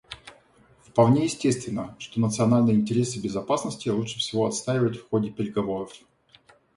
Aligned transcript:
Вполне 0.81 1.25
естественно, 1.25 1.95
что 1.99 2.19
национальные 2.19 2.75
интересы 2.75 3.19
безопасности 3.19 3.87
лучше 3.89 4.17
всего 4.17 4.47
отстаивать 4.47 4.97
в 4.97 5.07
ходе 5.07 5.29
переговоров. 5.29 5.93